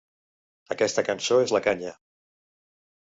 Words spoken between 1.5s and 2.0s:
la canya.